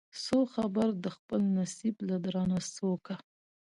[0.23, 3.15] سو خبر د خپل نصیب له درانه سوکه